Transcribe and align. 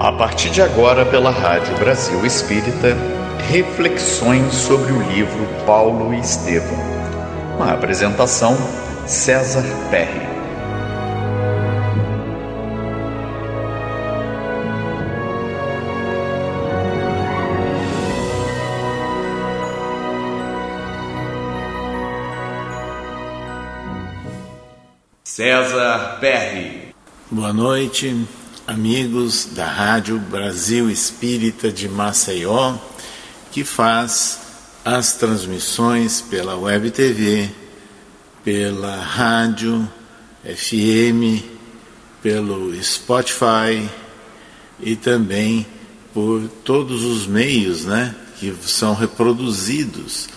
A 0.00 0.10
partir 0.10 0.48
de 0.48 0.62
agora, 0.62 1.04
pela 1.04 1.30
Rádio 1.30 1.76
Brasil 1.76 2.24
Espírita, 2.24 2.96
reflexões 3.50 4.54
sobre 4.54 4.90
o 4.92 5.02
livro 5.02 5.46
Paulo 5.66 6.14
e 6.14 6.18
Estevão. 6.18 6.78
Uma 7.58 7.74
apresentação, 7.74 8.56
César 9.06 9.62
Perry. 9.90 10.26
César 25.22 26.16
Perry. 26.22 26.94
Boa 27.30 27.52
noite, 27.52 28.26
amigos 28.70 29.46
da 29.46 29.66
Rádio 29.66 30.16
Brasil 30.16 30.88
Espírita 30.88 31.72
de 31.72 31.88
Maceió, 31.88 32.76
que 33.50 33.64
faz 33.64 34.38
as 34.84 35.14
transmissões 35.14 36.20
pela 36.20 36.54
Web 36.54 36.92
TV, 36.92 37.50
pela 38.44 38.94
rádio 38.94 39.90
FM, 40.44 41.42
pelo 42.22 42.72
Spotify 42.80 43.90
e 44.78 44.94
também 44.94 45.66
por 46.14 46.48
todos 46.62 47.02
os 47.02 47.26
meios, 47.26 47.84
né, 47.84 48.14
que 48.38 48.54
são 48.62 48.94
reproduzidos 48.94 50.28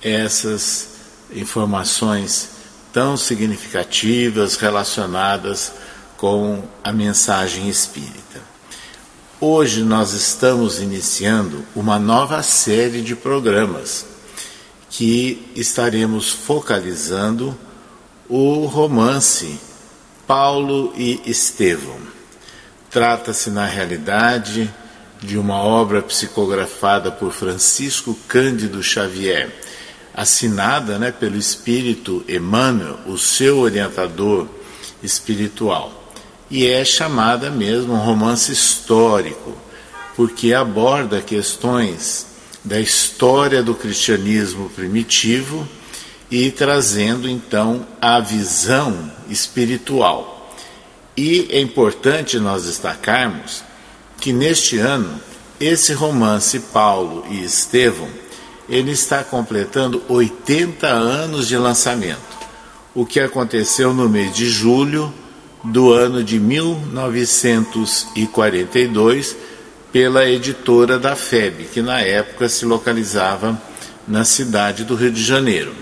essas 0.00 0.90
informações 1.34 2.50
tão 2.92 3.16
significativas 3.16 4.54
relacionadas 4.54 5.72
com 6.16 6.62
a 6.82 6.92
mensagem 6.92 7.68
espírita. 7.68 8.40
Hoje 9.40 9.82
nós 9.82 10.12
estamos 10.12 10.80
iniciando 10.80 11.64
uma 11.74 11.98
nova 11.98 12.42
série 12.42 13.02
de 13.02 13.14
programas 13.14 14.06
que 14.88 15.50
estaremos 15.54 16.30
focalizando 16.30 17.56
o 18.28 18.64
romance 18.66 19.58
Paulo 20.26 20.92
e 20.96 21.20
Estevão. 21.26 21.98
Trata-se, 22.90 23.50
na 23.50 23.66
realidade, 23.66 24.72
de 25.20 25.36
uma 25.36 25.56
obra 25.56 26.00
psicografada 26.00 27.10
por 27.10 27.32
Francisco 27.32 28.16
Cândido 28.28 28.82
Xavier 28.82 29.50
assinada 30.14 30.96
né, 30.96 31.10
pelo 31.10 31.36
Espírito 31.36 32.24
Emmanuel, 32.28 33.00
o 33.06 33.18
seu 33.18 33.58
orientador 33.58 34.46
espiritual. 35.02 36.03
E 36.50 36.66
é 36.66 36.84
chamada 36.84 37.50
mesmo 37.50 37.94
um 37.94 37.98
romance 37.98 38.52
histórico, 38.52 39.56
porque 40.14 40.52
aborda 40.52 41.20
questões 41.20 42.26
da 42.62 42.80
história 42.80 43.62
do 43.62 43.74
cristianismo 43.74 44.70
primitivo 44.70 45.68
e 46.30 46.50
trazendo 46.50 47.28
então 47.28 47.86
a 48.00 48.20
visão 48.20 49.10
espiritual. 49.28 50.52
E 51.16 51.48
é 51.50 51.60
importante 51.60 52.38
nós 52.38 52.64
destacarmos 52.64 53.62
que 54.20 54.32
neste 54.32 54.78
ano 54.78 55.20
esse 55.60 55.92
romance 55.92 56.58
Paulo 56.58 57.24
e 57.30 57.44
Estevão 57.44 58.08
ele 58.68 58.92
está 58.92 59.22
completando 59.22 60.02
80 60.08 60.86
anos 60.86 61.46
de 61.46 61.56
lançamento, 61.56 62.18
o 62.94 63.04
que 63.04 63.20
aconteceu 63.20 63.92
no 63.92 64.08
mês 64.08 64.34
de 64.34 64.48
julho 64.48 65.12
do 65.64 65.92
ano 65.92 66.22
de 66.22 66.38
1942 66.38 69.36
pela 69.90 70.28
editora 70.28 70.98
da 70.98 71.16
FEB, 71.16 71.64
que 71.72 71.80
na 71.80 72.00
época 72.00 72.46
se 72.48 72.66
localizava 72.66 73.58
na 74.06 74.24
cidade 74.24 74.84
do 74.84 74.94
Rio 74.94 75.10
de 75.10 75.22
Janeiro. 75.22 75.72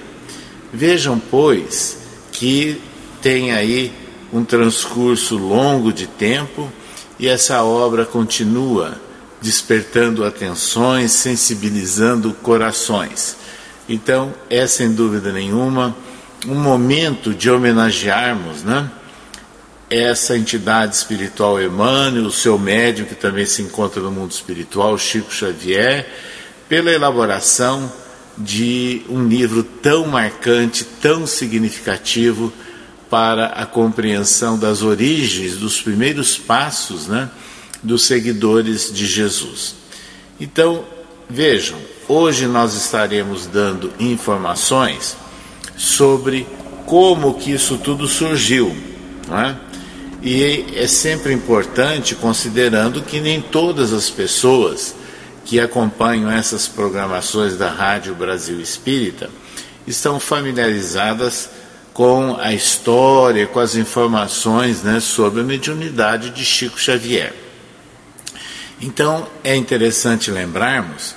Vejam, 0.73 1.19
pois, 1.19 1.99
que 2.31 2.81
tem 3.21 3.51
aí 3.53 3.93
um 4.33 4.45
transcurso 4.45 5.37
longo 5.37 5.93
de 5.93 6.07
tempo 6.07 6.71
e 7.19 7.27
essa 7.29 7.63
obra 7.63 8.07
continua 8.07 8.99
despertando 9.41 10.25
atenções, 10.25 11.13
sensibilizando 11.13 12.33
corações. 12.35 13.37
Então, 13.89 14.33
é 14.49 14.65
sem 14.67 14.93
dúvida 14.93 15.33
nenhuma 15.33 15.97
um 16.47 16.55
momento 16.55 17.35
de 17.35 17.51
homenagearmos, 17.51 18.63
né? 18.63 18.89
Essa 19.95 20.39
entidade 20.39 20.97
espiritual 20.97 21.63
Emmanuel, 21.63 22.25
o 22.25 22.33
seu 22.33 22.59
médium 22.59 23.05
que 23.05 23.15
também 23.15 23.45
se 23.45 23.61
encontra 23.61 24.01
no 24.01 24.11
mundo 24.11 24.31
espiritual, 24.31 24.97
Chico 24.97 25.31
Xavier, 25.31 26.09
pela 26.67 26.91
elaboração 26.91 27.93
de 28.39 29.03
um 29.07 29.29
livro 29.29 29.63
tão 29.63 30.07
marcante, 30.07 30.83
tão 30.83 31.27
significativo 31.27 32.51
para 33.11 33.49
a 33.49 33.67
compreensão 33.67 34.59
das 34.59 34.81
origens, 34.81 35.59
dos 35.59 35.83
primeiros 35.83 36.39
passos, 36.39 37.07
né? 37.07 37.29
dos 37.83 38.07
seguidores 38.07 38.91
de 38.91 39.07
Jesus. 39.07 39.75
Então, 40.41 40.87
vejam, 41.29 41.77
hoje 42.09 42.47
nós 42.47 42.73
estaremos 42.73 43.47
dando 43.47 43.93
informações 44.01 45.19
sobre 45.77 46.47
como 46.87 47.35
que 47.35 47.53
isso 47.53 47.77
tudo 47.77 48.09
surgiu, 48.09 48.75
não 49.29 49.39
é? 49.39 49.72
E 50.23 50.67
é 50.77 50.87
sempre 50.87 51.33
importante 51.33 52.15
considerando 52.15 53.03
que 53.03 53.21
nem 53.21 53.41
todas 53.41 53.93
as 53.93 54.09
pessoas 54.09 54.95
que 55.45 55.59
acompanham 55.59 56.31
essas 56.31 56.69
programações 56.69 57.57
da 57.57 57.69
Rádio 57.69 58.15
Brasil 58.15 58.61
Espírita 58.61 59.29
estão 59.85 60.21
familiarizadas 60.21 61.51
com 61.93 62.37
a 62.41 62.53
história, 62.53 63.49
com 63.49 63.59
as 63.59 63.75
informações 63.75 64.83
né, 64.85 65.01
sobre 65.01 65.41
a 65.41 65.45
mediunidade 65.45 66.31
de 66.31 66.45
Chico 66.45 66.79
Xavier. 66.79 67.35
Então 68.81 69.27
é 69.43 69.57
interessante 69.57 70.31
lembrarmos 70.31 71.17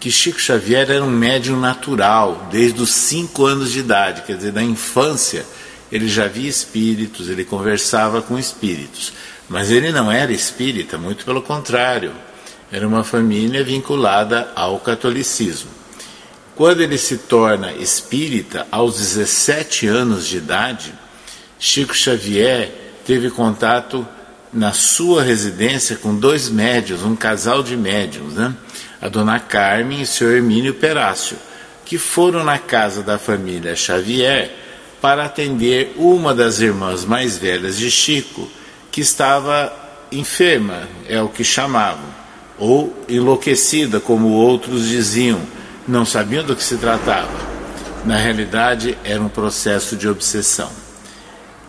que 0.00 0.10
Chico 0.10 0.40
Xavier 0.40 0.90
era 0.90 1.04
um 1.04 1.10
médium 1.10 1.60
natural 1.60 2.48
desde 2.50 2.80
os 2.80 2.90
cinco 2.90 3.44
anos 3.44 3.70
de 3.70 3.80
idade, 3.80 4.22
quer 4.22 4.36
dizer, 4.36 4.52
da 4.52 4.62
infância 4.62 5.44
ele 5.90 6.08
já 6.08 6.26
via 6.26 6.48
espíritos, 6.48 7.28
ele 7.28 7.44
conversava 7.44 8.20
com 8.22 8.38
espíritos, 8.38 9.12
mas 9.48 9.70
ele 9.70 9.92
não 9.92 10.10
era 10.10 10.32
espírita, 10.32 10.98
muito 10.98 11.24
pelo 11.24 11.42
contrário, 11.42 12.12
era 12.70 12.86
uma 12.86 13.04
família 13.04 13.62
vinculada 13.62 14.50
ao 14.54 14.80
catolicismo. 14.80 15.70
Quando 16.56 16.80
ele 16.80 16.98
se 16.98 17.18
torna 17.18 17.72
espírita, 17.72 18.66
aos 18.70 18.96
17 18.96 19.86
anos 19.86 20.26
de 20.26 20.38
idade, 20.38 20.92
Chico 21.58 21.94
Xavier 21.94 22.70
teve 23.04 23.30
contato 23.30 24.06
na 24.52 24.72
sua 24.72 25.22
residência 25.22 25.96
com 25.96 26.14
dois 26.14 26.48
médios, 26.48 27.02
um 27.02 27.14
casal 27.14 27.62
de 27.62 27.76
médiums, 27.76 28.34
né? 28.34 28.54
a 29.00 29.08
dona 29.08 29.38
Carmen 29.38 30.00
e 30.00 30.02
o 30.04 30.06
senhor 30.06 30.34
Hermínio 30.34 30.74
Perácio, 30.74 31.36
que 31.84 31.98
foram 31.98 32.42
na 32.42 32.58
casa 32.58 33.02
da 33.02 33.18
família 33.18 33.76
Xavier 33.76 34.65
para 35.06 35.26
atender 35.26 35.94
uma 35.96 36.34
das 36.34 36.58
irmãs 36.58 37.04
mais 37.04 37.38
velhas 37.38 37.78
de 37.78 37.88
Chico, 37.92 38.48
que 38.90 39.00
estava 39.00 39.72
enferma, 40.10 40.82
é 41.08 41.22
o 41.22 41.28
que 41.28 41.44
chamavam, 41.44 42.08
ou 42.58 42.92
enlouquecida, 43.08 44.00
como 44.00 44.30
outros 44.30 44.88
diziam, 44.88 45.40
não 45.86 46.04
sabiam 46.04 46.42
do 46.42 46.56
que 46.56 46.64
se 46.64 46.76
tratava. 46.78 47.38
Na 48.04 48.16
realidade, 48.16 48.98
era 49.04 49.22
um 49.22 49.28
processo 49.28 49.94
de 49.94 50.08
obsessão. 50.08 50.72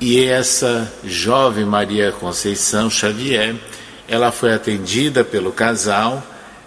E 0.01 0.25
essa 0.25 0.91
jovem 1.03 1.63
Maria 1.63 2.11
Conceição 2.11 2.89
Xavier, 2.89 3.53
ela 4.07 4.31
foi 4.31 4.51
atendida 4.51 5.23
pelo 5.23 5.51
casal 5.51 6.25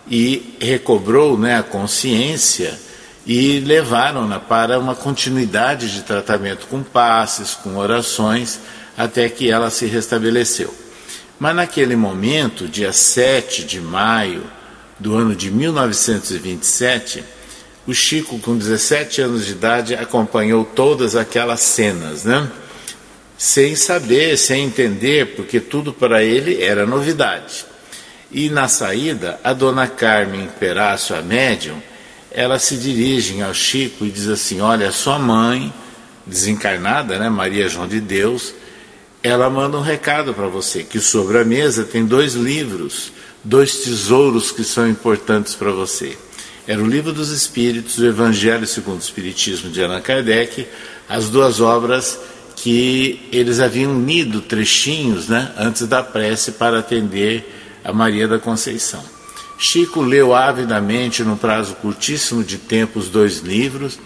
e 0.08 0.56
recobrou 0.60 1.36
né, 1.36 1.58
a 1.58 1.64
consciência 1.64 2.78
e 3.30 3.60
levaram-na 3.60 4.40
para 4.40 4.76
uma 4.76 4.96
continuidade 4.96 5.92
de 5.92 6.02
tratamento 6.02 6.66
com 6.66 6.82
passes, 6.82 7.54
com 7.54 7.76
orações, 7.76 8.58
até 8.98 9.28
que 9.28 9.48
ela 9.48 9.70
se 9.70 9.86
restabeleceu. 9.86 10.74
Mas 11.38 11.54
naquele 11.54 11.94
momento, 11.94 12.66
dia 12.66 12.92
7 12.92 13.62
de 13.62 13.80
maio 13.80 14.42
do 14.98 15.14
ano 15.14 15.36
de 15.36 15.48
1927, 15.48 17.22
o 17.86 17.94
Chico, 17.94 18.36
com 18.40 18.58
17 18.58 19.22
anos 19.22 19.46
de 19.46 19.52
idade, 19.52 19.94
acompanhou 19.94 20.64
todas 20.64 21.14
aquelas 21.14 21.60
cenas, 21.60 22.24
né? 22.24 22.50
sem 23.38 23.76
saber, 23.76 24.36
sem 24.38 24.64
entender, 24.64 25.36
porque 25.36 25.60
tudo 25.60 25.92
para 25.92 26.24
ele 26.24 26.60
era 26.60 26.84
novidade. 26.84 27.64
E 28.32 28.50
na 28.50 28.66
saída, 28.66 29.38
a 29.44 29.52
dona 29.52 29.86
Carmen 29.86 30.48
Perácio, 30.58 31.14
a 31.14 31.22
médium, 31.22 31.80
ela 32.30 32.58
se 32.58 32.76
dirige 32.76 33.40
ao 33.42 33.52
Chico 33.52 34.04
e 34.04 34.10
diz 34.10 34.28
assim: 34.28 34.60
Olha, 34.60 34.92
sua 34.92 35.18
mãe, 35.18 35.72
desencarnada, 36.26 37.18
né, 37.18 37.28
Maria 37.28 37.68
João 37.68 37.88
de 37.88 38.00
Deus, 38.00 38.54
ela 39.22 39.50
manda 39.50 39.76
um 39.76 39.82
recado 39.82 40.32
para 40.32 40.46
você 40.46 40.82
que 40.82 41.00
sobre 41.00 41.38
a 41.38 41.44
mesa 41.44 41.84
tem 41.84 42.06
dois 42.06 42.34
livros, 42.34 43.12
dois 43.44 43.78
tesouros 43.78 44.50
que 44.50 44.64
são 44.64 44.88
importantes 44.88 45.54
para 45.54 45.70
você. 45.70 46.16
Era 46.66 46.80
o 46.80 46.86
Livro 46.86 47.12
dos 47.12 47.30
Espíritos, 47.30 47.98
o 47.98 48.06
Evangelho 48.06 48.66
segundo 48.66 48.98
o 48.98 49.02
Espiritismo 49.02 49.70
de 49.70 49.82
Allan 49.82 50.00
Kardec, 50.00 50.66
as 51.08 51.28
duas 51.28 51.60
obras 51.60 52.18
que 52.54 53.28
eles 53.32 53.58
haviam 53.58 53.92
unido 53.92 54.40
trechinhos 54.40 55.28
né, 55.28 55.52
antes 55.58 55.86
da 55.86 56.02
prece 56.02 56.52
para 56.52 56.78
atender 56.78 57.80
a 57.82 57.92
Maria 57.92 58.28
da 58.28 58.38
Conceição. 58.38 59.02
Chico 59.62 60.00
leu 60.00 60.34
avidamente, 60.34 61.22
num 61.22 61.36
prazo 61.36 61.74
curtíssimo 61.74 62.42
de 62.42 62.56
tempo, 62.56 62.98
os 62.98 63.10
dois 63.10 63.40
livros, 63.40 63.98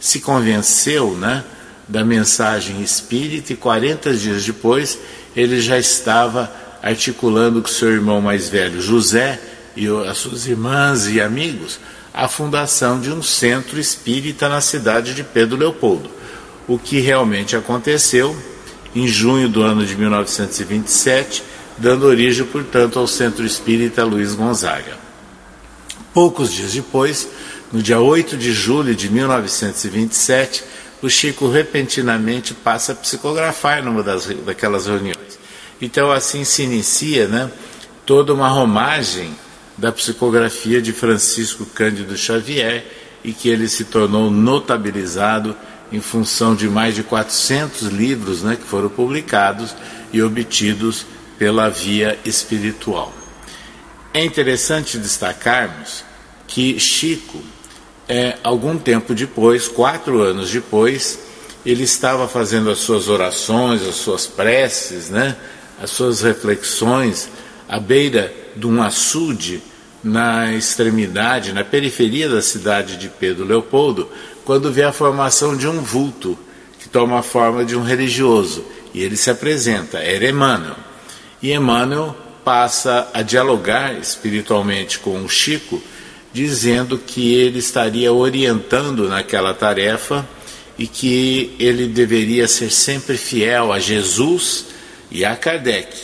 se 0.00 0.18
convenceu 0.18 1.12
né, 1.12 1.44
da 1.86 2.04
mensagem 2.04 2.82
espírita 2.82 3.52
e 3.52 3.56
40 3.56 4.12
dias 4.14 4.44
depois 4.44 4.98
ele 5.36 5.60
já 5.60 5.78
estava 5.78 6.52
articulando 6.82 7.62
com 7.62 7.68
seu 7.68 7.92
irmão 7.92 8.20
mais 8.20 8.48
velho 8.48 8.82
José 8.82 9.40
e 9.76 9.86
as 9.86 10.18
suas 10.18 10.48
irmãs 10.48 11.06
e 11.06 11.20
amigos 11.20 11.78
a 12.12 12.26
fundação 12.26 13.00
de 13.00 13.12
um 13.12 13.22
centro 13.22 13.78
espírita 13.78 14.48
na 14.48 14.60
cidade 14.60 15.14
de 15.14 15.22
Pedro 15.22 15.56
Leopoldo. 15.56 16.10
O 16.66 16.78
que 16.80 16.98
realmente 16.98 17.54
aconteceu 17.54 18.36
em 18.92 19.06
junho 19.06 19.48
do 19.48 19.62
ano 19.62 19.86
de 19.86 19.94
1927, 19.94 21.44
dando 21.78 22.06
origem, 22.06 22.44
portanto, 22.44 22.98
ao 22.98 23.06
Centro 23.06 23.44
Espírita 23.44 24.04
Luiz 24.04 24.34
Gonzaga. 24.34 24.96
Poucos 26.12 26.52
dias 26.52 26.72
depois, 26.72 27.28
no 27.72 27.82
dia 27.82 28.00
8 28.00 28.36
de 28.36 28.52
julho 28.52 28.94
de 28.94 29.10
1927, 29.10 30.64
o 31.02 31.10
Chico 31.10 31.48
repentinamente 31.48 32.54
passa 32.54 32.92
a 32.92 32.94
psicografar 32.94 33.84
numa 33.84 34.02
das, 34.02 34.26
daquelas 34.44 34.86
reuniões. 34.86 35.38
Então 35.80 36.10
assim 36.10 36.42
se 36.42 36.62
inicia 36.62 37.28
né, 37.28 37.50
toda 38.06 38.32
uma 38.32 38.48
romagem 38.48 39.36
da 39.76 39.92
psicografia 39.92 40.80
de 40.80 40.92
Francisco 40.92 41.66
Cândido 41.66 42.16
Xavier 42.16 42.84
e 43.22 43.32
que 43.32 43.48
ele 43.48 43.68
se 43.68 43.84
tornou 43.84 44.30
notabilizado 44.30 45.54
em 45.92 46.00
função 46.00 46.54
de 46.54 46.68
mais 46.68 46.94
de 46.94 47.02
400 47.02 47.88
livros 47.88 48.42
né, 48.42 48.56
que 48.56 48.64
foram 48.64 48.88
publicados 48.88 49.74
e 50.12 50.22
obtidos 50.22 51.04
pela 51.38 51.68
via 51.68 52.18
espiritual. 52.24 53.12
É 54.12 54.24
interessante 54.24 54.98
destacarmos 54.98 56.04
que 56.46 56.78
Chico 56.80 57.42
é, 58.08 58.38
algum 58.42 58.78
tempo 58.78 59.14
depois, 59.14 59.68
quatro 59.68 60.22
anos 60.22 60.50
depois, 60.50 61.18
ele 61.64 61.82
estava 61.82 62.28
fazendo 62.28 62.70
as 62.70 62.78
suas 62.78 63.08
orações, 63.08 63.82
as 63.82 63.96
suas 63.96 64.26
preces, 64.26 65.10
né, 65.10 65.36
as 65.82 65.90
suas 65.90 66.22
reflexões 66.22 67.28
à 67.68 67.80
beira 67.80 68.32
de 68.54 68.66
um 68.66 68.82
açude 68.82 69.62
na 70.02 70.52
extremidade, 70.54 71.52
na 71.52 71.64
periferia 71.64 72.28
da 72.28 72.40
cidade 72.40 72.96
de 72.96 73.08
Pedro 73.08 73.44
Leopoldo, 73.44 74.08
quando 74.44 74.72
vê 74.72 74.84
a 74.84 74.92
formação 74.92 75.56
de 75.56 75.66
um 75.66 75.80
vulto 75.80 76.38
que 76.78 76.88
toma 76.88 77.18
a 77.18 77.22
forma 77.22 77.64
de 77.64 77.76
um 77.76 77.82
religioso 77.82 78.64
e 78.94 79.02
ele 79.02 79.16
se 79.16 79.28
apresenta, 79.28 79.98
era 79.98 80.28
Emmanuel. 80.28 80.85
E 81.42 81.52
Emmanuel 81.52 82.16
passa 82.44 83.08
a 83.12 83.22
dialogar 83.22 83.98
espiritualmente 83.98 84.98
com 84.98 85.24
o 85.24 85.28
Chico 85.28 85.82
dizendo 86.32 86.98
que 86.98 87.34
ele 87.34 87.58
estaria 87.58 88.12
orientando 88.12 89.08
naquela 89.08 89.54
tarefa 89.54 90.28
e 90.78 90.86
que 90.86 91.56
ele 91.58 91.86
deveria 91.86 92.46
ser 92.46 92.70
sempre 92.70 93.16
fiel 93.16 93.72
a 93.72 93.78
Jesus 93.78 94.66
e 95.10 95.24
a 95.24 95.34
Kardec. 95.34 95.96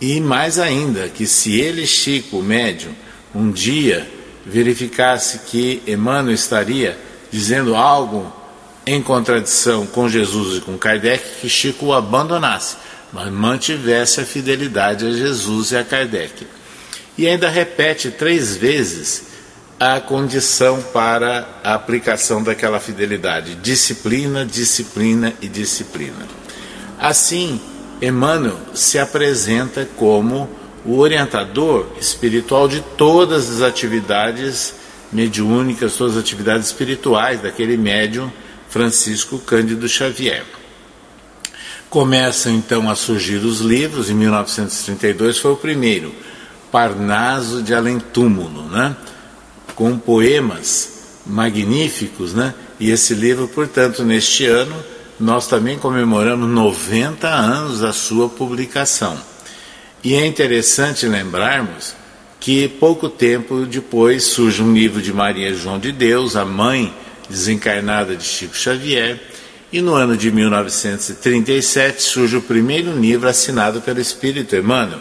E 0.00 0.20
mais 0.20 0.58
ainda, 0.58 1.08
que 1.08 1.26
se 1.26 1.58
ele, 1.58 1.86
Chico, 1.86 2.42
médium, 2.42 2.92
um 3.34 3.50
dia 3.50 4.06
verificasse 4.44 5.40
que 5.46 5.82
Emmanuel 5.86 6.34
estaria 6.34 6.98
dizendo 7.30 7.74
algo 7.74 8.30
em 8.86 9.00
contradição 9.02 9.86
com 9.86 10.08
Jesus 10.08 10.58
e 10.58 10.60
com 10.60 10.76
Kardec, 10.76 11.40
que 11.40 11.48
Chico 11.48 11.86
o 11.86 11.94
abandonasse, 11.94 12.76
mantivesse 13.12 14.20
a 14.20 14.24
fidelidade 14.24 15.06
a 15.06 15.10
Jesus 15.10 15.72
e 15.72 15.76
a 15.76 15.84
Kardec 15.84 16.46
e 17.18 17.26
ainda 17.26 17.48
repete 17.48 18.10
três 18.10 18.56
vezes 18.56 19.30
a 19.78 20.00
condição 20.00 20.80
para 20.92 21.60
a 21.64 21.74
aplicação 21.74 22.42
daquela 22.42 22.78
fidelidade: 22.78 23.56
disciplina, 23.56 24.44
disciplina 24.44 25.32
e 25.40 25.48
disciplina. 25.48 26.28
Assim, 26.98 27.60
Emmanuel 28.00 28.58
se 28.74 28.98
apresenta 28.98 29.88
como 29.96 30.48
o 30.84 30.98
orientador 30.98 31.86
espiritual 32.00 32.68
de 32.68 32.80
todas 32.96 33.50
as 33.50 33.62
atividades 33.62 34.74
mediúnicas, 35.12 35.96
todas 35.96 36.16
as 36.16 36.22
atividades 36.22 36.68
espirituais 36.68 37.42
daquele 37.42 37.76
médium 37.76 38.30
Francisco 38.68 39.38
Cândido 39.38 39.88
Xavier. 39.88 40.44
Começam 41.90 42.54
então 42.54 42.88
a 42.88 42.94
surgir 42.94 43.38
os 43.38 43.60
livros, 43.60 44.08
em 44.08 44.14
1932 44.14 45.38
foi 45.38 45.50
o 45.50 45.56
primeiro, 45.56 46.14
Parnaso 46.70 47.64
de 47.64 47.74
Além 47.74 47.98
Túmulo, 47.98 48.62
né? 48.68 48.96
com 49.74 49.98
poemas 49.98 51.20
magníficos, 51.26 52.32
né? 52.32 52.54
E 52.78 52.90
esse 52.90 53.14
livro, 53.14 53.48
portanto, 53.48 54.04
neste 54.04 54.46
ano, 54.46 54.76
nós 55.18 55.48
também 55.48 55.78
comemoramos 55.78 56.48
90 56.48 57.26
anos 57.28 57.80
da 57.80 57.92
sua 57.92 58.28
publicação. 58.28 59.18
E 60.04 60.14
é 60.14 60.24
interessante 60.24 61.06
lembrarmos 61.06 61.94
que 62.38 62.68
pouco 62.68 63.08
tempo 63.08 63.66
depois 63.66 64.24
surge 64.24 64.62
um 64.62 64.72
livro 64.72 65.02
de 65.02 65.12
Maria 65.12 65.52
João 65.54 65.78
de 65.78 65.92
Deus, 65.92 66.36
a 66.36 66.44
mãe 66.44 66.94
desencarnada 67.28 68.16
de 68.16 68.24
Chico 68.24 68.56
Xavier, 68.56 69.20
e 69.72 69.80
no 69.80 69.94
ano 69.94 70.16
de 70.16 70.30
1937 70.32 72.02
surge 72.02 72.36
o 72.36 72.42
primeiro 72.42 72.98
livro 72.98 73.28
assinado 73.28 73.80
pelo 73.80 74.00
Espírito 74.00 74.56
Emmanuel, 74.56 75.00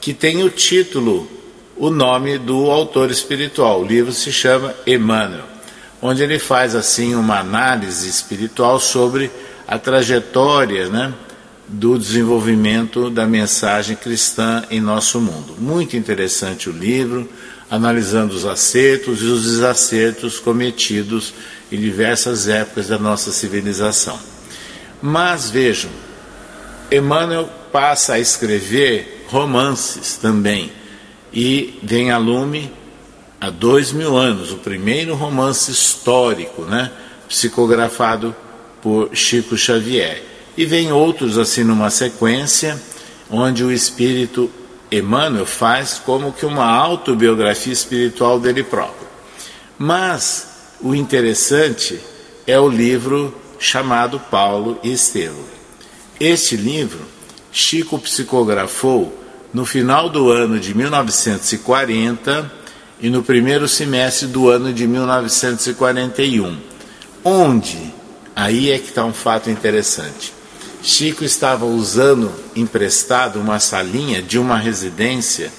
que 0.00 0.12
tem 0.12 0.42
o 0.42 0.50
título, 0.50 1.28
o 1.76 1.88
nome 1.90 2.38
do 2.38 2.70
autor 2.70 3.10
espiritual. 3.10 3.82
O 3.82 3.86
livro 3.86 4.12
se 4.12 4.32
chama 4.32 4.74
Emmanuel, 4.86 5.44
onde 6.02 6.22
ele 6.22 6.38
faz 6.38 6.74
assim 6.74 7.14
uma 7.14 7.38
análise 7.38 8.08
espiritual 8.08 8.80
sobre 8.80 9.30
a 9.66 9.78
trajetória, 9.78 10.88
né, 10.88 11.14
do 11.68 11.98
desenvolvimento 11.98 13.10
da 13.10 13.26
mensagem 13.26 13.94
cristã 13.94 14.64
em 14.70 14.80
nosso 14.80 15.20
mundo. 15.20 15.54
Muito 15.58 15.96
interessante 15.96 16.70
o 16.70 16.72
livro, 16.72 17.28
analisando 17.70 18.34
os 18.34 18.46
acertos 18.46 19.20
e 19.20 19.26
os 19.26 19.44
desacertos 19.44 20.40
cometidos 20.40 21.34
em 21.70 21.78
diversas 21.78 22.48
épocas 22.48 22.88
da 22.88 22.98
nossa 22.98 23.30
civilização. 23.30 24.18
Mas 25.00 25.50
vejam, 25.50 25.90
Emmanuel 26.90 27.48
passa 27.70 28.14
a 28.14 28.18
escrever 28.18 29.26
romances 29.28 30.16
também. 30.16 30.72
E 31.32 31.78
vem 31.82 32.10
a 32.10 32.18
lume 32.18 32.72
há 33.40 33.50
dois 33.50 33.92
mil 33.92 34.16
anos, 34.16 34.50
o 34.50 34.56
primeiro 34.56 35.14
romance 35.14 35.70
histórico, 35.70 36.62
né, 36.62 36.90
psicografado 37.28 38.34
por 38.82 39.14
Chico 39.14 39.56
Xavier. 39.56 40.22
E 40.56 40.64
vem 40.64 40.90
outros 40.90 41.38
assim 41.38 41.62
numa 41.62 41.90
sequência, 41.90 42.80
onde 43.30 43.62
o 43.62 43.70
espírito 43.70 44.50
Emmanuel 44.90 45.44
faz 45.44 46.00
como 46.04 46.32
que 46.32 46.46
uma 46.46 46.64
autobiografia 46.64 47.72
espiritual 47.72 48.40
dele 48.40 48.62
próprio. 48.62 49.06
Mas 49.78 50.57
o 50.80 50.94
interessante 50.94 52.00
é 52.46 52.58
o 52.58 52.68
livro 52.68 53.34
chamado 53.58 54.20
Paulo 54.20 54.78
e 54.82 54.92
Estevão. 54.92 55.44
Este 56.20 56.56
livro 56.56 57.00
Chico 57.50 57.98
psicografou 57.98 59.12
no 59.52 59.64
final 59.64 60.08
do 60.08 60.30
ano 60.30 60.60
de 60.60 60.74
1940 60.74 62.52
e 63.00 63.10
no 63.10 63.22
primeiro 63.22 63.66
semestre 63.66 64.28
do 64.28 64.48
ano 64.48 64.72
de 64.72 64.86
1941. 64.86 66.58
Onde? 67.24 67.92
Aí 68.36 68.70
é 68.70 68.78
que 68.78 68.88
está 68.88 69.04
um 69.04 69.12
fato 69.12 69.50
interessante. 69.50 70.32
Chico 70.82 71.24
estava 71.24 71.64
usando 71.64 72.32
emprestado 72.54 73.40
uma 73.40 73.58
salinha 73.58 74.22
de 74.22 74.38
uma 74.38 74.56
residência 74.56 75.50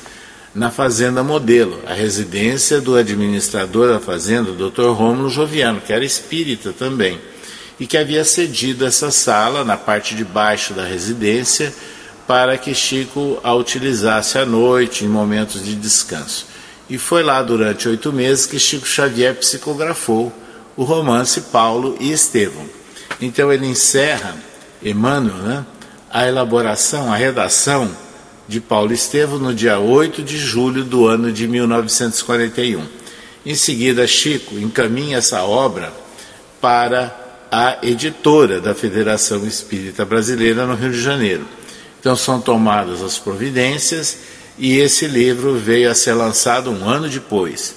na 0.60 0.70
Fazenda 0.70 1.24
Modelo, 1.24 1.80
a 1.88 1.94
residência 1.94 2.82
do 2.82 2.98
administrador 2.98 3.94
da 3.94 3.98
fazenda, 3.98 4.52
o 4.52 4.70
Dr. 4.70 4.90
Rômulo 4.90 5.30
Joviano, 5.30 5.80
que 5.80 5.94
era 5.94 6.04
espírita 6.04 6.74
também 6.74 7.18
e 7.80 7.88
que 7.88 7.98
havia 7.98 8.26
cedido 8.26 8.86
essa 8.86 9.10
sala 9.10 9.64
na 9.64 9.78
parte 9.78 10.14
de 10.14 10.26
baixo 10.26 10.74
da 10.74 10.84
residência 10.84 11.74
para 12.28 12.58
que 12.58 12.76
Chico 12.76 13.40
a 13.42 13.54
utilizasse 13.54 14.38
à 14.38 14.46
noite, 14.46 15.06
em 15.06 15.08
momentos 15.08 15.64
de 15.64 15.76
descanso. 15.76 16.46
E 16.90 16.98
foi 16.98 17.24
lá 17.24 17.42
durante 17.42 17.88
oito 17.88 18.12
meses 18.12 18.46
que 18.46 18.60
Chico 18.60 18.86
Xavier 18.86 19.36
psicografou 19.36 20.30
o 20.76 20.84
romance 20.84 21.40
Paulo 21.40 21.96
e 22.02 22.12
Estevão. 22.12 22.66
Então 23.22 23.50
ele 23.50 23.66
encerra, 23.66 24.36
Emmanuel, 24.84 25.38
né, 25.38 25.66
a 26.12 26.28
elaboração, 26.28 27.14
a 27.14 27.16
redação 27.16 27.90
de 28.50 28.60
Paulo 28.60 28.92
Estevam 28.92 29.38
no 29.38 29.54
dia 29.54 29.78
8 29.78 30.24
de 30.24 30.36
julho 30.36 30.84
do 30.84 31.06
ano 31.06 31.32
de 31.32 31.48
1941. 31.48 32.84
Em 33.46 33.54
seguida, 33.54 34.08
Chico 34.08 34.58
encaminha 34.58 35.20
essa 35.20 35.44
obra 35.44 35.94
para 36.60 37.46
a 37.52 37.78
editora 37.84 38.60
da 38.60 38.74
Federação 38.74 39.46
Espírita 39.46 40.04
Brasileira 40.04 40.66
no 40.66 40.74
Rio 40.74 40.92
de 40.92 41.00
Janeiro. 41.00 41.46
Então 42.00 42.16
são 42.16 42.42
tomadas 42.42 43.04
as 43.04 43.20
providências 43.20 44.18
e 44.58 44.80
esse 44.80 45.06
livro 45.06 45.56
veio 45.56 45.92
a 45.92 45.94
ser 45.94 46.14
lançado 46.14 46.72
um 46.72 46.90
ano 46.90 47.08
depois, 47.08 47.76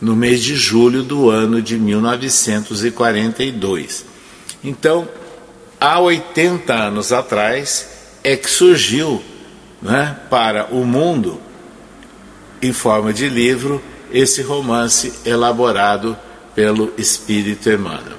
no 0.00 0.14
mês 0.14 0.40
de 0.40 0.54
julho 0.54 1.02
do 1.02 1.30
ano 1.30 1.60
de 1.60 1.76
1942. 1.76 4.04
Então, 4.62 5.08
há 5.80 5.98
80 5.98 6.72
anos 6.72 7.10
atrás 7.10 7.88
é 8.22 8.36
que 8.36 8.48
surgiu 8.48 9.20
né, 9.82 10.16
para 10.30 10.66
o 10.66 10.84
mundo, 10.84 11.40
em 12.62 12.72
forma 12.72 13.12
de 13.12 13.28
livro, 13.28 13.82
esse 14.12 14.42
romance 14.42 15.12
elaborado 15.24 16.16
pelo 16.54 16.92
Espírito 16.96 17.68
Emmanuel. 17.68 18.18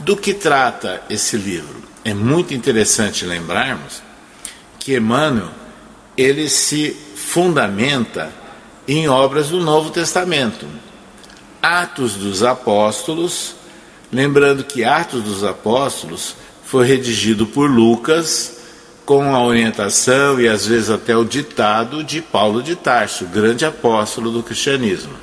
Do 0.00 0.16
que 0.16 0.34
trata 0.34 1.02
esse 1.08 1.36
livro? 1.36 1.80
É 2.04 2.12
muito 2.12 2.52
interessante 2.52 3.24
lembrarmos 3.24 4.02
que 4.78 4.96
Emmanuel 4.96 5.50
ele 6.16 6.48
se 6.48 6.96
fundamenta 7.14 8.32
em 8.86 9.08
obras 9.08 9.48
do 9.48 9.60
Novo 9.60 9.90
Testamento. 9.90 10.66
Atos 11.62 12.14
dos 12.14 12.42
Apóstolos, 12.42 13.54
lembrando 14.10 14.64
que 14.64 14.84
Atos 14.84 15.22
dos 15.22 15.44
Apóstolos 15.44 16.34
foi 16.64 16.86
redigido 16.86 17.46
por 17.46 17.70
Lucas 17.70 18.59
com 19.10 19.34
a 19.34 19.42
orientação 19.42 20.40
e 20.40 20.46
às 20.46 20.64
vezes 20.64 20.88
até 20.88 21.16
o 21.16 21.24
ditado 21.24 22.04
de 22.04 22.22
Paulo 22.22 22.62
de 22.62 22.76
Tarso, 22.76 23.24
grande 23.24 23.64
apóstolo 23.64 24.30
do 24.30 24.40
cristianismo. 24.40 25.14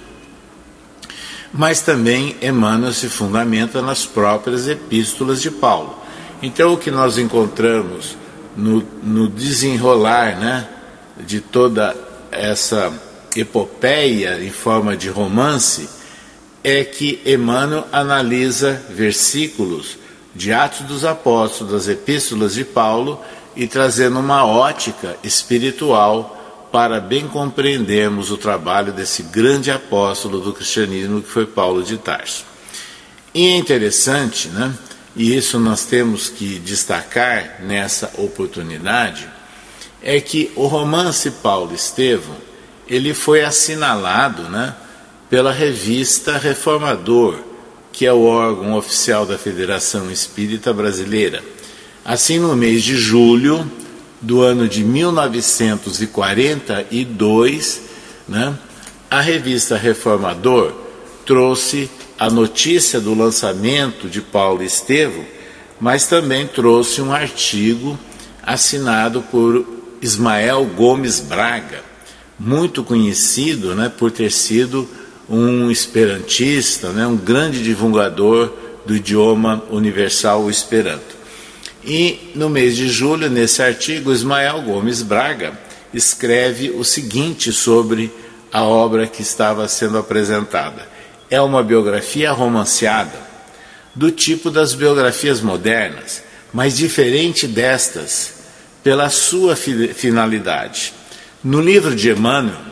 Mas 1.53 1.79
também 1.79 2.35
Emmanuel 2.41 2.91
se 2.91 3.07
fundamenta 3.07 3.81
nas 3.81 4.05
próprias 4.05 4.67
epístolas 4.67 5.41
de 5.41 5.49
Paulo. 5.49 5.97
Então, 6.41 6.73
o 6.73 6.77
que 6.77 6.91
nós 6.91 7.17
encontramos 7.17 8.17
no, 8.57 8.83
no 9.01 9.29
desenrolar 9.29 10.37
né, 10.37 10.67
de 11.25 11.39
toda 11.39 11.95
essa 12.29 12.91
epopeia 13.37 14.43
em 14.43 14.51
forma 14.51 14.97
de 14.97 15.07
romance 15.07 15.87
é 16.61 16.83
que 16.83 17.21
Emmanuel 17.25 17.87
analisa 17.93 18.83
versículos 18.89 19.97
de 20.35 20.51
Atos 20.51 20.81
dos 20.81 21.05
Apóstolos, 21.05 21.71
das 21.71 21.87
epístolas 21.87 22.53
de 22.53 22.65
Paulo 22.65 23.23
e 23.57 23.67
trazendo 23.67 24.19
uma 24.19 24.45
ótica 24.45 25.17
espiritual 25.23 26.67
para 26.71 26.99
bem 26.99 27.27
compreendermos 27.27 28.29
o 28.29 28.37
trabalho 28.37 28.93
desse 28.93 29.23
grande 29.23 29.71
apóstolo 29.71 30.39
do 30.39 30.53
cristianismo 30.53 31.23
que 31.23 31.29
foi 31.29 31.47
Paulo 31.47 31.81
de 31.81 31.97
Tarso. 31.97 32.45
E 33.33 33.47
é 33.47 33.57
interessante, 33.57 34.47
né? 34.49 34.71
e 35.15 35.35
isso 35.35 35.59
nós 35.59 35.85
temos 35.85 36.29
que 36.29 36.59
destacar 36.59 37.61
nessa 37.61 38.11
oportunidade, 38.19 39.27
é 40.03 40.21
que 40.21 40.51
o 40.55 40.67
romance 40.67 41.31
Paulo 41.31 41.73
Estevão, 41.73 42.35
ele 42.87 43.15
foi 43.15 43.43
assinalado 43.43 44.43
né, 44.43 44.75
pela 45.31 45.51
revista 45.51 46.37
Reformador, 46.37 47.39
que 47.91 48.05
é 48.05 48.13
o 48.13 48.23
órgão 48.25 48.75
oficial 48.75 49.25
da 49.25 49.39
Federação 49.39 50.11
Espírita 50.11 50.71
Brasileira. 50.71 51.43
Assim, 52.07 52.39
no 52.39 52.55
mês 52.55 52.81
de 52.83 52.95
julho 52.95 53.69
do 54.21 54.41
ano 54.41 54.65
de 54.65 54.81
1942, 54.81 57.81
né, 58.29 58.57
a 59.11 59.19
revista 59.19 59.75
Reformador 59.75 60.71
trouxe 61.25 61.91
a 62.17 62.29
notícia 62.29 63.01
do 63.01 63.13
lançamento 63.13 64.07
de 64.07 64.21
Paulo 64.21 64.63
Estevo, 64.63 65.25
mas 65.81 66.07
também 66.07 66.47
trouxe 66.47 67.01
um 67.01 67.11
artigo 67.11 67.99
assinado 68.41 69.21
por 69.23 69.67
Ismael 70.01 70.63
Gomes 70.63 71.19
Braga, 71.19 71.83
muito 72.39 72.85
conhecido 72.85 73.75
né, 73.75 73.89
por 73.89 74.11
ter 74.11 74.31
sido 74.31 74.87
um 75.29 75.69
esperantista, 75.69 76.93
né, 76.93 77.05
um 77.05 77.17
grande 77.17 77.61
divulgador 77.61 78.49
do 78.85 78.95
idioma 78.95 79.61
universal 79.69 80.43
o 80.43 80.49
Esperanto. 80.49 81.16
E 81.89 82.33
no 82.35 82.49
mês 82.49 82.75
de 82.75 82.89
julho, 82.89 83.29
nesse 83.29 83.63
artigo, 83.63 84.11
Ismael 84.11 84.61
Gomes 84.61 85.01
Braga 85.01 85.57
escreve 85.93 86.69
o 86.71 86.83
seguinte 86.83 87.53
sobre 87.53 88.11
a 88.51 88.61
obra 88.63 89.07
que 89.07 89.21
estava 89.21 89.65
sendo 89.69 89.97
apresentada. 89.97 90.85
É 91.29 91.39
uma 91.39 91.63
biografia 91.63 92.29
romanceada, 92.33 93.17
do 93.95 94.11
tipo 94.11 94.51
das 94.51 94.73
biografias 94.73 95.39
modernas, 95.39 96.21
mas 96.51 96.75
diferente 96.75 97.47
destas 97.47 98.33
pela 98.83 99.09
sua 99.09 99.55
finalidade. 99.55 100.93
No 101.41 101.61
livro 101.61 101.95
de 101.95 102.09
Emmanuel, 102.09 102.67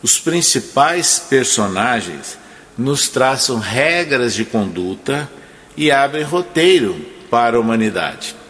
os 0.00 0.20
principais 0.20 1.18
personagens 1.18 2.38
nos 2.78 3.08
traçam 3.08 3.58
regras 3.58 4.32
de 4.32 4.44
conduta 4.44 5.28
e 5.76 5.90
abrem 5.90 6.22
roteiro 6.22 6.94
para 7.28 7.56
a 7.56 7.60
humanidade. 7.60 8.43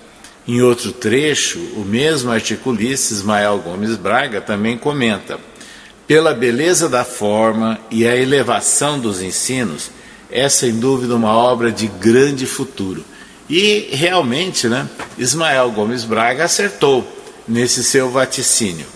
Em 0.47 0.61
outro 0.61 0.93
trecho, 0.93 1.59
o 1.75 1.85
mesmo 1.85 2.31
articulista 2.31 3.15
Ismael 3.15 3.59
Gomes 3.59 3.97
Braga 3.97 4.43
também 4.43 4.77
comenta: 4.77 5.39
pela 6.07 6.35
beleza 6.35 6.87
da 6.87 7.03
forma 7.03 7.79
e 7.91 8.07
a 8.07 8.15
elevação 8.15 8.99
dos 8.99 9.23
ensinos, 9.23 9.91
é 10.31 10.47
sem 10.49 10.79
dúvida 10.79 11.15
uma 11.17 11.33
obra 11.33 11.73
de 11.73 11.87
grande 11.87 12.45
futuro. 12.45 13.03
E 13.49 13.89
realmente, 13.93 14.69
né, 14.69 14.87
Ismael 15.17 15.71
Gomes 15.71 16.05
Braga 16.05 16.45
acertou 16.45 17.07
nesse 17.49 17.83
seu 17.83 18.11
vaticínio, 18.11 18.87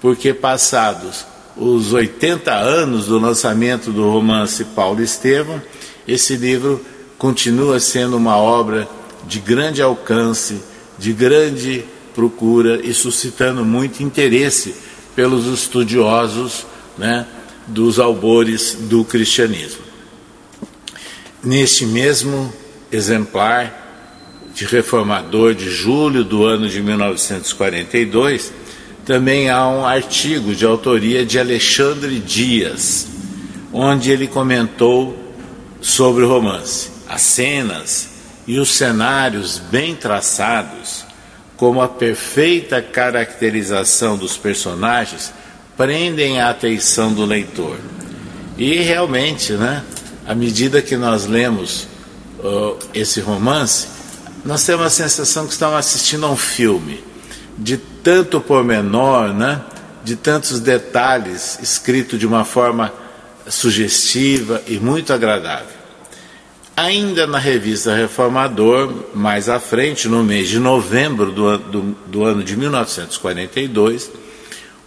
porque 0.00 0.32
passados 0.32 1.26
os 1.56 1.92
80 1.92 2.52
anos 2.52 3.06
do 3.06 3.18
lançamento 3.18 3.90
do 3.90 4.08
romance 4.10 4.64
Paulo 4.66 5.02
Estevam, 5.02 5.60
esse 6.06 6.36
livro 6.36 6.84
continua 7.18 7.78
sendo 7.80 8.16
uma 8.16 8.36
obra 8.36 8.88
de 9.26 9.38
grande 9.38 9.82
alcance 9.82 10.60
de 10.98 11.12
grande 11.12 11.84
procura 12.14 12.80
e 12.84 12.92
suscitando 12.94 13.64
muito 13.64 14.02
interesse 14.02 14.74
pelos 15.14 15.46
estudiosos 15.46 16.66
né, 16.96 17.26
dos 17.66 17.98
albores 17.98 18.76
do 18.82 19.04
cristianismo. 19.04 19.82
Neste 21.42 21.86
mesmo 21.86 22.52
exemplar 22.90 23.80
de 24.54 24.64
reformador 24.64 25.54
de 25.54 25.70
julho 25.70 26.24
do 26.24 26.44
ano 26.44 26.68
de 26.68 26.82
1942, 26.82 28.52
também 29.04 29.50
há 29.50 29.66
um 29.68 29.84
artigo 29.84 30.54
de 30.54 30.64
autoria 30.64 31.24
de 31.26 31.38
Alexandre 31.38 32.18
Dias, 32.20 33.08
onde 33.72 34.10
ele 34.10 34.28
comentou 34.28 35.18
sobre 35.80 36.22
o 36.24 36.28
romance, 36.28 36.90
as 37.08 37.22
cenas 37.22 38.11
e 38.46 38.58
os 38.58 38.74
cenários 38.74 39.58
bem 39.58 39.94
traçados, 39.94 41.04
como 41.56 41.80
a 41.80 41.88
perfeita 41.88 42.82
caracterização 42.82 44.16
dos 44.16 44.36
personagens, 44.36 45.32
prendem 45.76 46.40
a 46.40 46.50
atenção 46.50 47.12
do 47.12 47.24
leitor. 47.24 47.78
E 48.58 48.80
realmente, 48.80 49.52
né, 49.52 49.82
à 50.26 50.34
medida 50.34 50.82
que 50.82 50.96
nós 50.96 51.26
lemos 51.26 51.86
uh, 52.40 52.76
esse 52.92 53.20
romance, 53.20 53.86
nós 54.44 54.64
temos 54.64 54.86
a 54.86 54.90
sensação 54.90 55.46
que 55.46 55.52
estamos 55.52 55.76
assistindo 55.76 56.26
a 56.26 56.30
um 56.30 56.36
filme, 56.36 57.02
de 57.56 57.76
tanto 57.76 58.40
pormenor, 58.40 59.32
né, 59.32 59.60
de 60.02 60.16
tantos 60.16 60.58
detalhes, 60.58 61.58
escrito 61.62 62.18
de 62.18 62.26
uma 62.26 62.44
forma 62.44 62.92
sugestiva 63.48 64.62
e 64.66 64.78
muito 64.78 65.12
agradável. 65.12 65.81
Ainda 66.74 67.26
na 67.26 67.38
revista 67.38 67.94
Reformador, 67.94 68.90
mais 69.14 69.50
à 69.50 69.60
frente, 69.60 70.08
no 70.08 70.24
mês 70.24 70.48
de 70.48 70.58
novembro 70.58 71.30
do, 71.30 71.58
do, 71.58 71.82
do 72.06 72.24
ano 72.24 72.42
de 72.42 72.56
1942, 72.56 74.10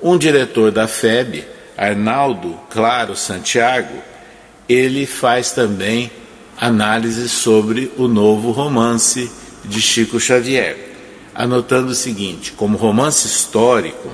um 0.02 0.18
diretor 0.18 0.72
da 0.72 0.88
FEB, 0.88 1.46
Arnaldo 1.78 2.60
Claro 2.72 3.16
Santiago, 3.16 4.02
ele 4.68 5.06
faz 5.06 5.52
também 5.52 6.10
análise 6.60 7.30
sobre 7.30 7.92
o 7.98 8.08
novo 8.08 8.50
romance 8.50 9.30
de 9.64 9.80
Chico 9.80 10.20
Xavier, 10.20 10.76
anotando 11.36 11.92
o 11.92 11.96
seguinte: 11.96 12.52
como 12.54 12.80
romance 12.80 13.28
histórico, 13.28 14.10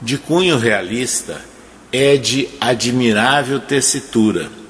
de 0.00 0.16
cunho 0.16 0.56
realista, 0.56 1.38
é 1.92 2.16
de 2.16 2.48
admirável 2.58 3.60
tessitura 3.60 4.63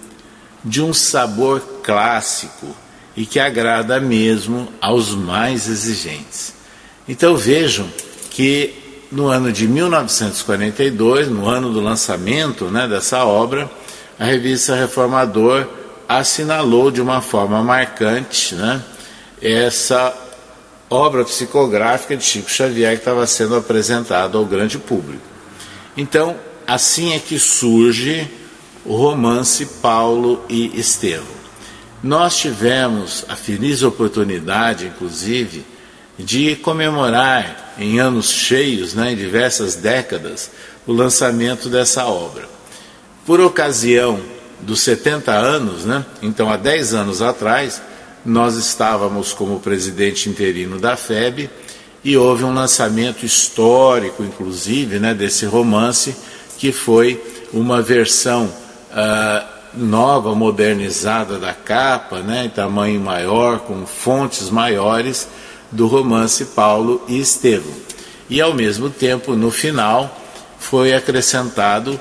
de 0.64 0.80
um 0.80 0.94
sabor 0.94 1.60
clássico 1.82 2.74
e 3.16 3.26
que 3.26 3.38
agrada 3.38 4.00
mesmo 4.00 4.68
aos 4.80 5.14
mais 5.14 5.68
exigentes. 5.68 6.54
Então 7.08 7.36
vejam 7.36 7.86
que 8.30 8.74
no 9.12 9.28
ano 9.28 9.52
de 9.52 9.68
1942, 9.68 11.28
no 11.28 11.48
ano 11.48 11.72
do 11.72 11.80
lançamento 11.80 12.64
né, 12.66 12.88
dessa 12.88 13.24
obra, 13.24 13.70
a 14.18 14.24
revista 14.24 14.74
Reformador 14.74 15.68
assinalou 16.08 16.90
de 16.90 17.00
uma 17.00 17.20
forma 17.20 17.62
marcante 17.62 18.54
né, 18.54 18.82
essa 19.40 20.12
obra 20.90 21.24
psicográfica 21.24 22.16
de 22.16 22.24
Chico 22.24 22.50
Xavier 22.50 22.92
que 22.94 23.00
estava 23.00 23.26
sendo 23.26 23.56
apresentada 23.56 24.36
ao 24.36 24.44
grande 24.44 24.78
público. 24.78 25.22
Então, 25.96 26.36
assim 26.66 27.14
é 27.14 27.18
que 27.18 27.38
surge 27.38 28.28
o 28.84 28.96
romance 28.96 29.64
Paulo 29.80 30.44
e 30.48 30.78
Estevão. 30.78 31.34
Nós 32.02 32.36
tivemos 32.36 33.24
a 33.28 33.34
feliz 33.34 33.82
oportunidade, 33.82 34.86
inclusive, 34.86 35.64
de 36.18 36.54
comemorar 36.56 37.74
em 37.78 37.98
anos 37.98 38.30
cheios, 38.30 38.94
né, 38.94 39.12
em 39.12 39.16
diversas 39.16 39.74
décadas, 39.74 40.50
o 40.86 40.92
lançamento 40.92 41.68
dessa 41.68 42.04
obra. 42.04 42.46
Por 43.24 43.40
ocasião 43.40 44.20
dos 44.60 44.80
70 44.82 45.32
anos, 45.32 45.84
né, 45.84 46.04
então 46.22 46.50
há 46.50 46.56
10 46.56 46.94
anos 46.94 47.22
atrás, 47.22 47.80
nós 48.24 48.56
estávamos 48.56 49.32
como 49.32 49.60
presidente 49.60 50.28
interino 50.28 50.78
da 50.78 50.96
FEB 50.96 51.50
e 52.04 52.16
houve 52.16 52.44
um 52.44 52.52
lançamento 52.52 53.24
histórico, 53.24 54.22
inclusive, 54.22 54.98
né, 54.98 55.14
desse 55.14 55.46
romance, 55.46 56.14
que 56.58 56.70
foi 56.70 57.22
uma 57.52 57.80
versão 57.80 58.52
uh, 58.94 59.44
nova, 59.74 60.34
modernizada 60.34 61.38
da 61.38 61.52
capa, 61.52 62.20
né, 62.20 62.44
em 62.44 62.48
tamanho 62.48 63.00
maior, 63.00 63.60
com 63.60 63.84
fontes 63.84 64.48
maiores, 64.48 65.28
do 65.70 65.86
romance 65.88 66.44
Paulo 66.46 67.02
e 67.08 67.18
Estevão. 67.18 67.74
E 68.30 68.40
ao 68.40 68.54
mesmo 68.54 68.88
tempo, 68.88 69.34
no 69.34 69.50
final, 69.50 70.20
foi 70.58 70.94
acrescentado 70.94 71.98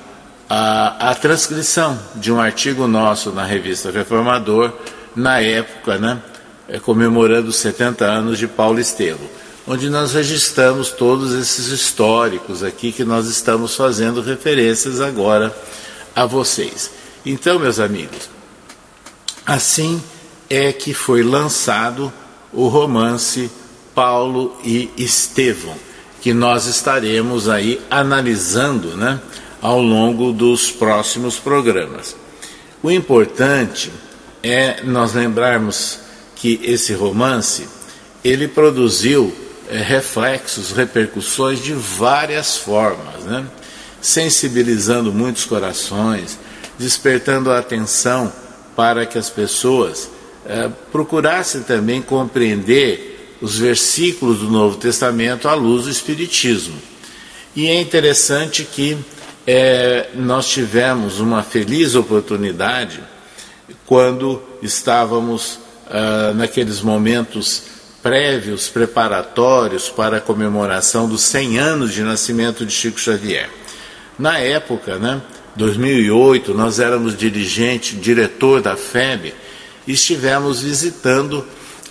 a, 0.48 1.10
a 1.10 1.16
transcrição 1.16 2.00
de 2.16 2.32
um 2.32 2.40
artigo 2.40 2.88
nosso 2.88 3.32
na 3.32 3.44
revista 3.44 3.90
Reformador, 3.90 4.72
na 5.16 5.40
época, 5.40 5.98
né, 5.98 6.22
é, 6.68 6.80
comemorando 6.80 7.50
os 7.50 7.56
70 7.58 8.06
anos 8.06 8.38
de 8.38 8.48
Paulo 8.48 8.80
Estevão, 8.80 9.28
onde 9.68 9.90
nós 9.90 10.14
registramos 10.14 10.90
todos 10.92 11.34
esses 11.34 11.68
históricos 11.68 12.64
aqui 12.64 12.92
que 12.92 13.04
nós 13.04 13.28
estamos 13.28 13.76
fazendo 13.76 14.22
referências 14.22 15.02
agora 15.02 15.54
a 16.16 16.26
vocês. 16.26 16.92
Então, 17.26 17.60
meus 17.60 17.80
amigos, 17.80 18.30
assim 19.46 20.02
é 20.50 20.72
que 20.72 20.94
foi 20.94 21.24
lançado 21.24 22.12
o 22.52 22.68
romance 22.68 23.50
Paulo 23.96 24.58
e 24.64 24.90
Estevão, 24.98 25.76
que 26.22 26.34
nós 26.34 26.66
estaremos 26.66 27.50
aí 27.50 27.82
analisando 27.90 28.96
né, 28.96 29.20
ao 29.62 29.82
longo 29.82 30.32
dos 30.32 30.72
próximos 30.72 31.38
programas. 31.38 32.16
O 32.82 32.92
importante 32.92 33.92
é 34.42 34.82
nós 34.84 35.14
lembrarmos 35.14 36.00
que 36.36 36.60
esse 36.64 36.94
romance 36.94 37.68
ele 38.24 38.48
produziu 38.48 39.34
é, 39.70 39.78
reflexos, 39.78 40.72
repercussões 40.72 41.60
de 41.60 41.74
várias 41.74 42.58
formas, 42.58 43.24
né? 43.24 43.46
Sensibilizando 44.04 45.12
muitos 45.12 45.46
corações, 45.46 46.38
despertando 46.78 47.50
a 47.50 47.58
atenção 47.58 48.32
para 48.76 49.06
que 49.06 49.18
as 49.18 49.32
pessoas 49.32 50.10
é, 50.46 50.70
procurassem 50.92 51.64
também 51.64 52.02
compreender 52.02 53.38
os 53.42 53.58
versículos 53.58 54.40
do 54.40 54.52
Novo 54.52 54.78
Testamento 54.78 55.48
à 55.48 55.56
luz 55.56 55.86
do 55.86 55.90
Espiritismo. 55.90 56.76
E 57.56 57.68
é 57.68 57.82
interessante 57.82 58.64
que 58.64 58.98
é, 59.48 60.10
nós 60.14 60.48
tivemos 60.48 61.20
uma 61.20 61.42
feliz 61.42 61.96
oportunidade 61.96 63.02
quando 63.86 64.42
estávamos 64.62 65.60
ah, 65.96 66.34
naqueles 66.34 66.82
momentos 66.82 67.64
prévios, 68.02 68.68
preparatórios 68.68 69.90
para 69.90 70.18
a 70.18 70.22
comemoração 70.22 71.08
dos 71.08 71.22
100 71.22 71.60
anos 71.60 71.94
de 71.94 72.02
nascimento 72.02 72.66
de 72.66 72.72
Chico 72.74 73.00
Xavier. 73.00 73.50
Na 74.18 74.38
época, 74.38 74.98
né, 74.98 75.22
2008, 75.56 76.54
nós 76.54 76.80
éramos 76.80 77.18
dirigente, 77.18 77.96
diretor 77.96 78.62
da 78.62 78.76
FEB, 78.76 79.34
e 79.88 79.94
estivemos 79.94 80.62
visitando 80.62 81.46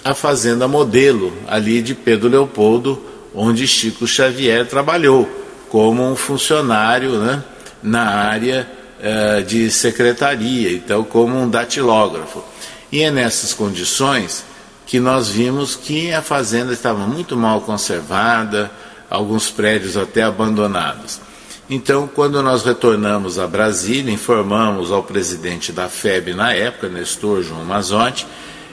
a 0.05 0.15
fazenda 0.15 0.67
modelo 0.67 1.33
ali 1.47 1.83
de 1.83 1.95
Pedro 1.95 2.29
Leopoldo, 2.29 3.03
onde 3.35 3.67
Chico 3.67 4.07
Xavier 4.07 4.67
trabalhou 4.67 5.29
como 5.69 6.03
um 6.11 6.17
funcionário 6.17 7.19
né, 7.19 7.43
na 7.83 8.05
área 8.05 8.69
uh, 8.99 9.43
de 9.43 9.71
secretaria, 9.71 10.73
então 10.73 11.05
como 11.05 11.39
um 11.39 11.49
datilógrafo. 11.49 12.43
E 12.91 13.03
é 13.03 13.11
nessas 13.11 13.55
condições 13.55 14.45
que 14.87 15.01
nós 15.01 15.29
vimos 15.29 15.75
que 15.75 16.13
a 16.13 16.21
fazenda 16.21 16.73
estava 16.73 17.07
muito 17.07 17.37
mal 17.37 17.63
conservada, 17.63 18.71
alguns 19.09 19.51
prédios 19.51 19.97
até 19.97 20.23
abandonados. 20.23 21.21
Então, 21.71 22.09
quando 22.09 22.43
nós 22.43 22.65
retornamos 22.65 23.39
a 23.39 23.47
Brasília, 23.47 24.13
informamos 24.13 24.91
ao 24.91 25.03
presidente 25.03 25.73
da 25.73 25.89
FEB 25.89 26.35
na 26.35 26.53
época, 26.53 26.89
Nestor 26.89 27.43
João 27.43 27.65
Mazotti, 27.65 28.27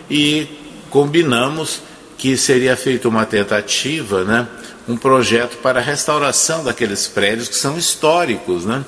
e 0.09 0.47
combinamos 0.89 1.81
que 2.17 2.35
seria 2.35 2.75
feita 2.75 3.07
uma 3.07 3.25
tentativa, 3.25 4.23
né, 4.23 4.47
um 4.87 4.97
projeto 4.97 5.57
para 5.57 5.79
a 5.79 5.83
restauração 5.83 6.63
daqueles 6.63 7.07
prédios 7.07 7.47
que 7.47 7.55
são 7.55 7.77
históricos 7.77 8.65
né, 8.65 8.83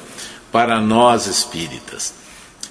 para 0.51 0.81
nós 0.81 1.27
espíritas. 1.27 2.13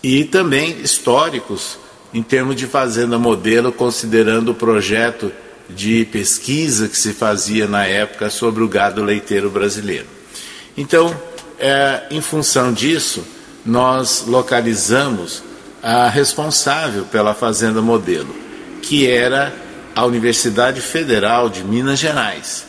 E 0.02 0.24
também 0.24 0.80
históricos 0.80 1.78
em 2.12 2.22
termos 2.22 2.56
de 2.56 2.66
fazenda 2.66 3.18
modelo, 3.18 3.70
considerando 3.70 4.50
o 4.50 4.54
projeto 4.54 5.32
de 5.68 6.04
pesquisa 6.06 6.88
que 6.88 6.98
se 6.98 7.12
fazia 7.12 7.68
na 7.68 7.86
época 7.86 8.28
sobre 8.28 8.64
o 8.64 8.68
gado 8.68 9.02
leiteiro 9.04 9.48
brasileiro. 9.48 10.19
Então, 10.80 11.14
é, 11.58 12.04
em 12.10 12.22
função 12.22 12.72
disso, 12.72 13.22
nós 13.66 14.24
localizamos 14.26 15.42
a 15.82 16.08
responsável 16.08 17.04
pela 17.04 17.34
fazenda 17.34 17.82
modelo 17.82 18.34
que 18.80 19.06
era 19.06 19.54
a 19.94 20.06
Universidade 20.06 20.80
Federal 20.80 21.50
de 21.50 21.62
Minas 21.62 21.98
Gerais, 21.98 22.64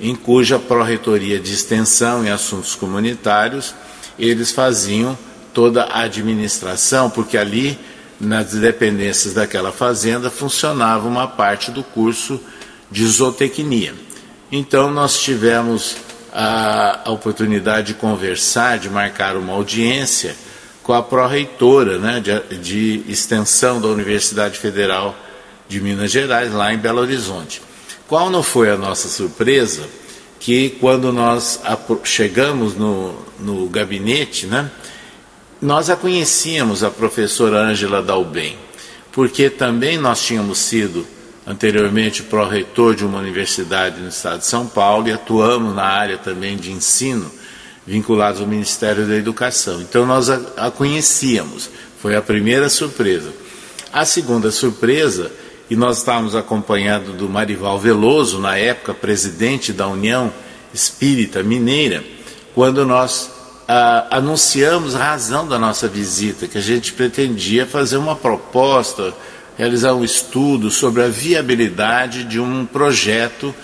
em 0.00 0.12
cuja 0.12 0.58
pró-reitoria 0.58 1.38
de 1.38 1.52
extensão 1.54 2.24
e 2.24 2.30
assuntos 2.30 2.74
comunitários 2.74 3.72
eles 4.18 4.50
faziam 4.50 5.16
toda 5.54 5.84
a 5.84 6.00
administração, 6.00 7.08
porque 7.08 7.38
ali 7.38 7.78
nas 8.18 8.50
dependências 8.50 9.34
daquela 9.34 9.70
fazenda 9.70 10.30
funcionava 10.30 11.06
uma 11.06 11.28
parte 11.28 11.70
do 11.70 11.84
curso 11.84 12.40
de 12.90 13.06
zootecnia. 13.06 13.94
Então 14.50 14.90
nós 14.90 15.20
tivemos 15.20 15.96
a, 16.32 17.02
a 17.04 17.10
oportunidade 17.10 17.88
de 17.88 17.94
conversar, 17.94 18.78
de 18.78 18.88
marcar 18.88 19.36
uma 19.36 19.52
audiência 19.52 20.34
com 20.82 20.92
a 20.92 21.02
pró-reitora 21.02 21.98
né, 21.98 22.20
de, 22.20 22.58
de 22.58 23.10
extensão 23.10 23.80
da 23.80 23.88
Universidade 23.88 24.58
Federal 24.58 25.14
de 25.68 25.80
Minas 25.80 26.10
Gerais, 26.10 26.52
lá 26.52 26.72
em 26.72 26.78
Belo 26.78 27.00
Horizonte. 27.00 27.62
Qual 28.08 28.30
não 28.30 28.42
foi 28.42 28.70
a 28.70 28.76
nossa 28.76 29.08
surpresa 29.08 29.82
que 30.40 30.70
quando 30.80 31.12
nós 31.12 31.60
chegamos 32.02 32.74
no, 32.74 33.14
no 33.38 33.68
gabinete, 33.68 34.46
né, 34.46 34.70
nós 35.60 35.88
a 35.88 35.94
conhecíamos, 35.94 36.82
a 36.82 36.90
professora 36.90 37.60
Ângela 37.60 38.02
Dalben, 38.02 38.58
porque 39.12 39.48
também 39.48 39.98
nós 39.98 40.20
tínhamos 40.20 40.58
sido 40.58 41.06
anteriormente 41.46 42.22
pró-reitor 42.22 42.94
de 42.94 43.04
uma 43.04 43.18
universidade 43.18 44.00
no 44.00 44.08
estado 44.08 44.38
de 44.38 44.46
São 44.46 44.66
Paulo 44.66 45.08
e 45.08 45.12
atuamos 45.12 45.74
na 45.74 45.84
área 45.84 46.18
também 46.18 46.56
de 46.56 46.70
ensino, 46.70 47.30
vinculados 47.86 48.40
ao 48.40 48.46
Ministério 48.46 49.06
da 49.06 49.14
Educação. 49.14 49.80
Então 49.80 50.06
nós 50.06 50.30
a, 50.30 50.40
a 50.56 50.70
conhecíamos, 50.70 51.68
foi 52.00 52.14
a 52.14 52.22
primeira 52.22 52.68
surpresa. 52.68 53.32
A 53.92 54.04
segunda 54.04 54.50
surpresa 54.50 55.30
e 55.68 55.76
nós 55.76 55.98
estávamos 55.98 56.36
acompanhando 56.36 57.12
do 57.16 57.28
Marival 57.28 57.78
Veloso, 57.78 58.38
na 58.38 58.56
época 58.56 58.94
presidente 58.94 59.72
da 59.72 59.88
União 59.88 60.32
Espírita 60.72 61.42
Mineira, 61.42 62.04
quando 62.54 62.84
nós 62.84 63.30
ah, 63.66 64.06
anunciamos 64.10 64.94
a 64.94 64.98
razão 64.98 65.46
da 65.46 65.58
nossa 65.58 65.88
visita, 65.88 66.46
que 66.46 66.58
a 66.58 66.62
gente 66.62 66.92
pretendia 66.92 67.66
fazer 67.66 67.96
uma 67.96 68.14
proposta, 68.14 69.14
realizar 69.56 69.94
um 69.94 70.04
estudo 70.04 70.70
sobre 70.70 71.02
a 71.02 71.08
viabilidade 71.08 72.24
de 72.24 72.40
um 72.40 72.66
projeto 72.66 73.54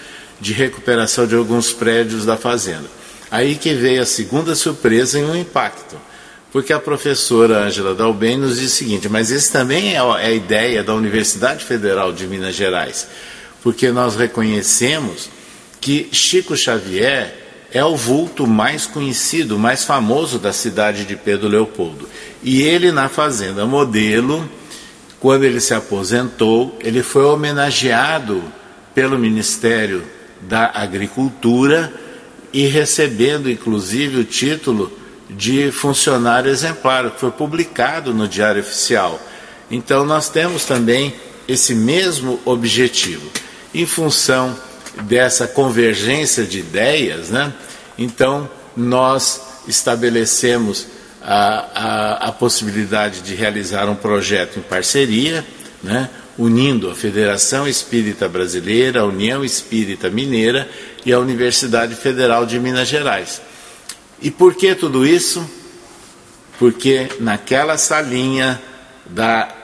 de 0.40 0.52
recuperação 0.52 1.26
de 1.26 1.34
alguns 1.34 1.72
prédios 1.72 2.24
da 2.24 2.36
fazenda. 2.36 2.86
Aí 3.30 3.56
que 3.56 3.74
veio 3.74 4.02
a 4.02 4.06
segunda 4.06 4.54
surpresa 4.54 5.18
e 5.18 5.24
um 5.24 5.36
impacto 5.36 5.96
porque 6.52 6.72
a 6.72 6.78
professora 6.78 7.66
Ângela 7.66 7.94
Dalben 7.94 8.38
nos 8.38 8.58
diz 8.58 8.72
o 8.72 8.76
seguinte: 8.76 9.08
mas 9.08 9.30
esse 9.30 9.52
também 9.52 9.94
é 9.94 9.98
a 9.98 10.30
ideia 10.30 10.82
da 10.82 10.94
Universidade 10.94 11.64
Federal 11.64 12.12
de 12.12 12.26
Minas 12.26 12.54
Gerais, 12.54 13.06
porque 13.62 13.90
nós 13.90 14.16
reconhecemos 14.16 15.28
que 15.80 16.08
Chico 16.10 16.56
Xavier 16.56 17.34
é 17.70 17.84
o 17.84 17.96
vulto 17.96 18.46
mais 18.46 18.86
conhecido, 18.86 19.58
mais 19.58 19.84
famoso 19.84 20.38
da 20.38 20.52
cidade 20.52 21.04
de 21.04 21.16
Pedro 21.16 21.48
Leopoldo. 21.48 22.08
E 22.42 22.62
ele, 22.62 22.90
na 22.90 23.10
Fazenda 23.10 23.66
Modelo, 23.66 24.48
quando 25.20 25.44
ele 25.44 25.60
se 25.60 25.74
aposentou, 25.74 26.78
ele 26.80 27.02
foi 27.02 27.24
homenageado 27.24 28.42
pelo 28.94 29.18
Ministério 29.18 30.04
da 30.40 30.70
Agricultura 30.74 31.92
e 32.52 32.66
recebendo, 32.66 33.50
inclusive, 33.50 34.20
o 34.20 34.24
título 34.24 34.92
de 35.28 35.70
funcionário 35.70 36.50
exemplar, 36.50 37.10
que 37.10 37.20
foi 37.20 37.30
publicado 37.30 38.14
no 38.14 38.26
Diário 38.28 38.60
Oficial. 38.60 39.20
Então, 39.70 40.04
nós 40.04 40.28
temos 40.28 40.64
também 40.64 41.14
esse 41.46 41.74
mesmo 41.74 42.40
objetivo. 42.44 43.28
Em 43.74 43.86
função 43.86 44.56
dessa 45.02 45.46
convergência 45.46 46.44
de 46.44 46.58
ideias, 46.60 47.28
né? 47.28 47.52
então 47.96 48.48
nós 48.76 49.40
estabelecemos 49.66 50.86
a, 51.30 51.34
a, 51.74 52.28
a 52.28 52.32
possibilidade 52.32 53.20
de 53.20 53.34
realizar 53.34 53.86
um 53.86 53.94
projeto 53.94 54.58
em 54.58 54.62
parceria, 54.62 55.44
né? 55.82 56.08
unindo 56.38 56.88
a 56.88 56.94
Federação 56.94 57.68
Espírita 57.68 58.26
Brasileira, 58.26 59.00
a 59.00 59.04
União 59.04 59.44
Espírita 59.44 60.08
Mineira 60.08 60.66
e 61.04 61.12
a 61.12 61.18
Universidade 61.18 61.94
Federal 61.94 62.46
de 62.46 62.58
Minas 62.58 62.88
Gerais. 62.88 63.42
E 64.22 64.30
por 64.30 64.54
que 64.54 64.74
tudo 64.74 65.06
isso? 65.06 65.46
Porque 66.58 67.10
naquela 67.20 67.76
salinha 67.76 68.58
da 69.04 69.54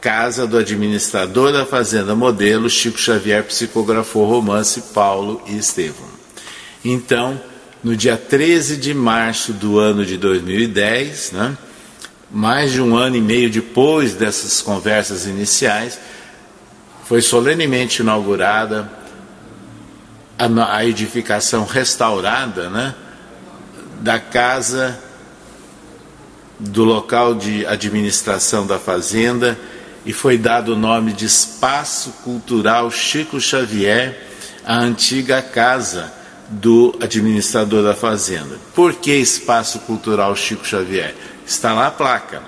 casa 0.00 0.44
do 0.44 0.58
administrador 0.58 1.52
da 1.52 1.64
Fazenda 1.64 2.16
Modelo, 2.16 2.68
Chico 2.68 2.98
Xavier 2.98 3.44
psicografou 3.44 4.26
romance 4.26 4.82
Paulo 4.92 5.40
e 5.46 5.56
Estevão. 5.56 6.10
Então, 6.84 7.40
no 7.82 7.96
dia 7.96 8.16
13 8.16 8.76
de 8.76 8.94
março 8.94 9.52
do 9.52 9.78
ano 9.78 10.06
de 10.06 10.16
2010, 10.16 11.32
né, 11.32 11.58
mais 12.30 12.72
de 12.72 12.80
um 12.80 12.96
ano 12.96 13.16
e 13.16 13.20
meio 13.20 13.50
depois 13.50 14.14
dessas 14.14 14.62
conversas 14.62 15.26
iniciais, 15.26 15.98
foi 17.04 17.20
solenemente 17.20 18.00
inaugurada 18.00 18.90
a, 20.38 20.76
a 20.76 20.86
edificação 20.86 21.64
restaurada 21.64 22.70
né, 22.70 22.94
da 24.00 24.18
casa 24.20 24.98
do 26.58 26.84
local 26.84 27.34
de 27.34 27.66
administração 27.66 28.64
da 28.64 28.78
fazenda 28.78 29.58
e 30.06 30.12
foi 30.12 30.38
dado 30.38 30.74
o 30.74 30.76
nome 30.76 31.12
de 31.12 31.26
Espaço 31.26 32.10
Cultural 32.22 32.90
Chico 32.90 33.40
Xavier, 33.40 34.28
a 34.64 34.78
antiga 34.78 35.42
casa 35.42 36.21
do 36.52 36.94
administrador 37.00 37.82
da 37.82 37.94
fazenda. 37.94 38.58
Por 38.74 38.94
que 38.94 39.12
Espaço 39.12 39.80
Cultural 39.80 40.36
Chico 40.36 40.66
Xavier? 40.66 41.14
Está 41.46 41.72
lá 41.72 41.86
a 41.86 41.90
placa, 41.90 42.42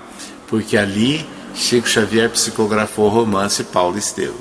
porque 0.47 0.77
ali 0.77 1.25
Chico 1.55 1.87
Xavier 1.87 2.29
psicografou 2.29 3.05
o 3.05 3.09
romance 3.09 3.63
Paulo 3.63 3.97
Estevam. 3.97 4.35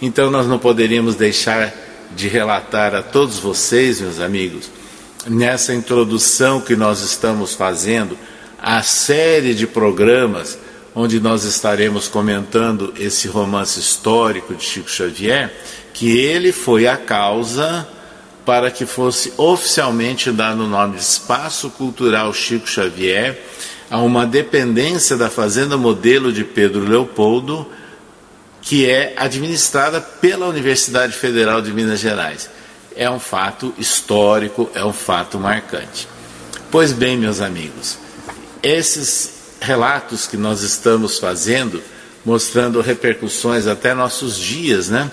Então 0.00 0.30
nós 0.30 0.46
não 0.46 0.58
poderíamos 0.58 1.16
deixar 1.16 1.72
de 2.14 2.28
relatar 2.28 2.94
a 2.94 3.02
todos 3.02 3.38
vocês, 3.38 4.00
meus 4.00 4.20
amigos, 4.20 4.70
nessa 5.26 5.74
introdução 5.74 6.60
que 6.60 6.76
nós 6.76 7.00
estamos 7.02 7.54
fazendo, 7.54 8.16
a 8.58 8.82
série 8.82 9.54
de 9.54 9.66
programas 9.66 10.58
onde 10.94 11.20
nós 11.20 11.44
estaremos 11.44 12.08
comentando 12.08 12.92
esse 12.98 13.28
romance 13.28 13.78
histórico 13.78 14.54
de 14.54 14.64
Chico 14.64 14.90
Xavier, 14.90 15.52
que 15.92 16.18
ele 16.18 16.52
foi 16.52 16.86
a 16.86 16.96
causa 16.96 17.86
para 18.44 18.70
que 18.70 18.86
fosse 18.86 19.32
oficialmente 19.36 20.30
dado 20.30 20.64
o 20.64 20.68
nome 20.68 20.96
de 20.96 21.02
Espaço 21.02 21.70
Cultural 21.70 22.32
Chico 22.32 22.66
Xavier 22.66 23.38
a 23.90 23.98
uma 23.98 24.24
dependência 24.24 25.16
da 25.16 25.28
Fazenda 25.28 25.76
Modelo 25.76 26.32
de 26.32 26.44
Pedro 26.44 26.88
Leopoldo, 26.88 27.66
que 28.62 28.88
é 28.88 29.14
administrada 29.16 30.00
pela 30.00 30.46
Universidade 30.46 31.12
Federal 31.12 31.60
de 31.60 31.72
Minas 31.72 31.98
Gerais. 31.98 32.48
É 32.94 33.10
um 33.10 33.18
fato 33.18 33.74
histórico, 33.76 34.70
é 34.74 34.84
um 34.84 34.92
fato 34.92 35.38
marcante. 35.38 36.06
Pois 36.70 36.92
bem, 36.92 37.16
meus 37.16 37.40
amigos, 37.40 37.98
esses 38.62 39.40
relatos 39.60 40.26
que 40.26 40.36
nós 40.36 40.62
estamos 40.62 41.18
fazendo, 41.18 41.82
mostrando 42.24 42.80
repercussões 42.80 43.66
até 43.66 43.92
nossos 43.92 44.38
dias, 44.38 44.88
né? 44.88 45.10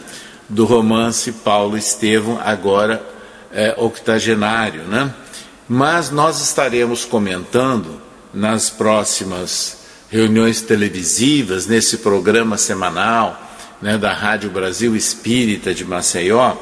Do 0.48 0.66
romance 0.66 1.32
Paulo 1.32 1.78
Estevão, 1.78 2.40
agora 2.44 3.17
é, 3.58 3.74
octogenário, 3.76 4.84
né? 4.84 5.12
Mas 5.68 6.12
nós 6.12 6.40
estaremos 6.40 7.04
comentando 7.04 8.00
nas 8.32 8.70
próximas 8.70 9.80
reuniões 10.12 10.62
televisivas, 10.62 11.66
nesse 11.66 11.98
programa 11.98 12.56
semanal 12.56 13.42
né, 13.82 13.98
da 13.98 14.14
Rádio 14.14 14.52
Brasil 14.52 14.96
Espírita 14.96 15.74
de 15.74 15.84
Maceió, 15.84 16.56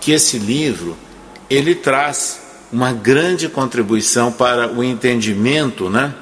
que 0.00 0.12
esse 0.12 0.38
livro 0.38 0.96
ele 1.50 1.74
traz 1.74 2.40
uma 2.72 2.92
grande 2.92 3.48
contribuição 3.48 4.30
para 4.30 4.72
o 4.72 4.84
entendimento, 4.84 5.90
né? 5.90 6.14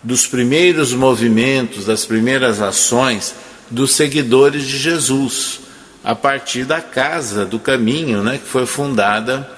dos 0.00 0.28
primeiros 0.28 0.92
movimentos, 0.92 1.86
das 1.86 2.04
primeiras 2.04 2.62
ações 2.62 3.34
dos 3.68 3.96
seguidores 3.96 4.62
de 4.62 4.78
Jesus, 4.78 5.58
a 6.04 6.14
partir 6.14 6.64
da 6.64 6.80
Casa 6.80 7.44
do 7.44 7.58
Caminho, 7.58 8.22
né, 8.22 8.38
que 8.38 8.46
foi 8.46 8.64
fundada 8.64 9.55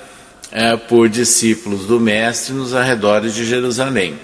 é, 0.51 0.77
por 0.77 1.09
discípulos 1.09 1.87
do 1.87 2.01
Mestre 2.01 2.55
nos 2.55 2.75
arredores 2.75 3.35
de 3.35 3.45
Jerusalém. 3.45 4.19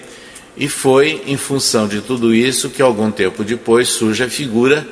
E 0.57 0.67
foi 0.67 1.23
em 1.27 1.37
função 1.37 1.87
de 1.87 2.01
tudo 2.01 2.33
isso 2.33 2.69
que, 2.69 2.81
algum 2.81 3.11
tempo 3.11 3.43
depois, 3.43 3.89
surge 3.89 4.23
a 4.23 4.29
figura 4.29 4.87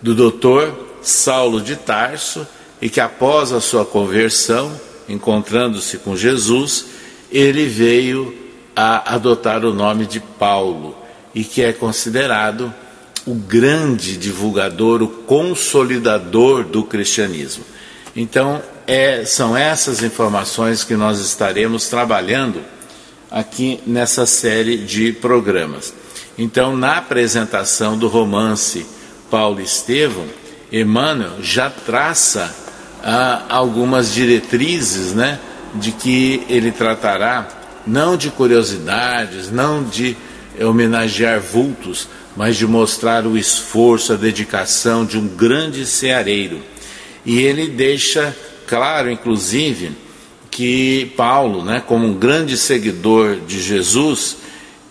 do 0.00 0.14
doutor 0.14 0.98
Saulo 1.02 1.60
de 1.60 1.76
Tarso, 1.76 2.46
e 2.80 2.88
que, 2.88 3.00
após 3.00 3.52
a 3.52 3.60
sua 3.60 3.84
conversão, 3.84 4.72
encontrando-se 5.08 5.98
com 5.98 6.16
Jesus, 6.16 6.86
ele 7.30 7.66
veio 7.66 8.34
a 8.76 9.14
adotar 9.14 9.64
o 9.64 9.72
nome 9.72 10.06
de 10.06 10.20
Paulo 10.20 10.96
e 11.34 11.44
que 11.44 11.62
é 11.62 11.72
considerado 11.72 12.72
o 13.26 13.34
grande 13.34 14.16
divulgador, 14.16 15.02
o 15.02 15.08
consolidador 15.08 16.64
do 16.64 16.84
cristianismo. 16.84 17.64
Então, 18.14 18.62
é, 18.86 19.24
são 19.24 19.56
essas 19.56 20.02
informações 20.02 20.84
que 20.84 20.94
nós 20.94 21.20
estaremos 21.20 21.88
trabalhando 21.88 22.60
aqui 23.30 23.80
nessa 23.86 24.26
série 24.26 24.76
de 24.76 25.12
programas. 25.12 25.92
Então, 26.36 26.76
na 26.76 26.98
apresentação 26.98 27.96
do 27.96 28.08
romance 28.08 28.86
Paulo 29.30 29.60
Estevão, 29.60 30.26
Emmanuel 30.70 31.42
já 31.42 31.70
traça 31.70 32.54
ah, 33.02 33.44
algumas 33.48 34.12
diretrizes 34.12 35.12
né, 35.14 35.38
de 35.74 35.92
que 35.92 36.44
ele 36.48 36.72
tratará 36.72 37.48
não 37.86 38.16
de 38.16 38.30
curiosidades, 38.30 39.50
não 39.50 39.82
de 39.82 40.16
homenagear 40.60 41.40
vultos, 41.40 42.08
mas 42.36 42.56
de 42.56 42.66
mostrar 42.66 43.26
o 43.26 43.36
esforço, 43.36 44.12
a 44.12 44.16
dedicação 44.16 45.04
de 45.04 45.18
um 45.18 45.26
grande 45.28 45.86
ceareiro. 45.86 46.60
E 47.24 47.38
ele 47.40 47.68
deixa 47.68 48.34
claro, 48.66 49.10
inclusive, 49.10 49.92
que 50.50 51.12
Paulo, 51.16 51.64
né, 51.64 51.82
como 51.84 52.06
um 52.06 52.14
grande 52.14 52.56
seguidor 52.56 53.40
de 53.40 53.60
Jesus, 53.60 54.36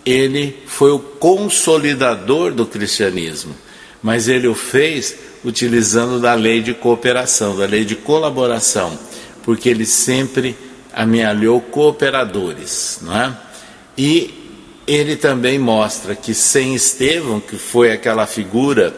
ele 0.04 0.58
foi 0.66 0.90
o 0.90 0.98
consolidador 0.98 2.52
do 2.52 2.66
cristianismo, 2.66 3.54
mas 4.02 4.28
ele 4.28 4.46
o 4.46 4.54
fez 4.54 5.16
utilizando 5.44 6.20
da 6.20 6.34
lei 6.34 6.60
de 6.60 6.74
cooperação, 6.74 7.56
da 7.56 7.66
lei 7.66 7.84
de 7.84 7.96
colaboração, 7.96 8.98
porque 9.42 9.68
ele 9.68 9.86
sempre 9.86 10.56
amealhou 10.92 11.60
cooperadores, 11.60 12.98
não 13.02 13.16
é? 13.16 13.36
E 13.96 14.34
ele 14.86 15.16
também 15.16 15.58
mostra 15.58 16.14
que 16.14 16.34
sem 16.34 16.74
Estevão, 16.74 17.40
que 17.40 17.56
foi 17.56 17.90
aquela 17.90 18.26
figura 18.26 18.94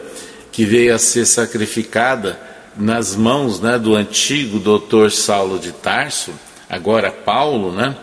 que 0.51 0.65
veio 0.65 0.93
a 0.93 0.99
ser 0.99 1.25
sacrificada 1.25 2.46
nas 2.77 3.15
mãos 3.15 3.59
né, 3.59 3.77
do 3.77 3.95
antigo 3.95 4.59
doutor 4.59 5.11
Saulo 5.11 5.59
de 5.59 5.71
Tarso, 5.71 6.31
agora 6.69 7.11
Paulo, 7.11 7.71
né, 7.71 7.95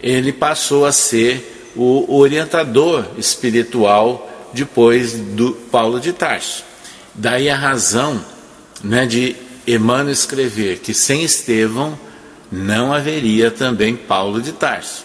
ele 0.00 0.32
passou 0.32 0.86
a 0.86 0.92
ser 0.92 1.72
o 1.76 2.16
orientador 2.16 3.06
espiritual 3.18 4.30
depois 4.52 5.12
do 5.12 5.52
Paulo 5.52 5.98
de 5.98 6.12
Tarso. 6.12 6.64
Daí 7.14 7.50
a 7.50 7.56
razão 7.56 8.24
né, 8.82 9.06
de 9.06 9.36
Emmanuel 9.66 10.12
escrever 10.12 10.78
que 10.78 10.94
sem 10.94 11.22
Estevão 11.22 11.98
não 12.50 12.92
haveria 12.92 13.50
também 13.50 13.96
Paulo 13.96 14.40
de 14.40 14.52
Tarso. 14.52 15.04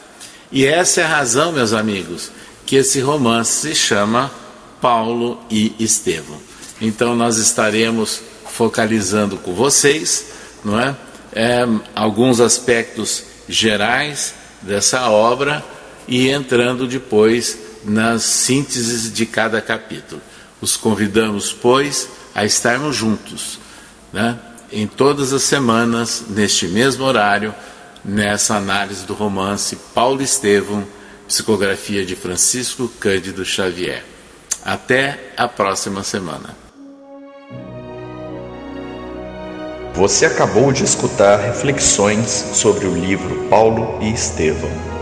E 0.51 0.65
essa 0.65 1.01
é 1.01 1.03
a 1.03 1.07
razão, 1.07 1.51
meus 1.51 1.73
amigos, 1.73 2.31
que 2.65 2.75
esse 2.75 2.99
romance 2.99 3.69
se 3.69 3.75
chama 3.75 4.31
Paulo 4.81 5.39
e 5.49 5.73
Estevão. 5.79 6.37
Então 6.81 7.15
nós 7.15 7.37
estaremos 7.37 8.21
focalizando 8.59 9.37
com 9.37 9.53
vocês, 9.55 10.25
não 10.65 10.77
é? 10.77 10.93
é, 11.31 11.65
alguns 11.95 12.41
aspectos 12.41 13.23
gerais 13.47 14.33
dessa 14.61 15.09
obra 15.09 15.63
e 16.05 16.27
entrando 16.27 16.85
depois 16.85 17.57
nas 17.85 18.23
sínteses 18.23 19.13
de 19.13 19.25
cada 19.25 19.61
capítulo. 19.61 20.21
Os 20.59 20.75
convidamos, 20.75 21.53
pois, 21.53 22.09
a 22.35 22.43
estarmos 22.43 22.97
juntos, 22.97 23.59
né, 24.11 24.37
em 24.73 24.85
todas 24.85 25.31
as 25.31 25.43
semanas, 25.43 26.25
neste 26.27 26.67
mesmo 26.67 27.05
horário, 27.05 27.55
nessa 28.03 28.57
análise 28.57 29.05
do 29.05 29.13
romance 29.13 29.77
Paulo 29.95 30.21
Estevam, 30.21 30.85
psicografia 31.29 32.05
de 32.05 32.13
Francisco 32.13 32.89
Cândido 32.99 33.45
Xavier. 33.45 34.03
Até 34.65 35.31
a 35.37 35.47
próxima 35.47 36.03
semana. 36.03 36.68
Você 39.99 40.25
acabou 40.25 40.71
de 40.71 40.85
escutar 40.85 41.37
reflexões 41.41 42.29
sobre 42.53 42.87
o 42.87 42.95
livro 42.95 43.49
Paulo 43.49 43.97
e 43.99 44.09
Estevão 44.09 44.98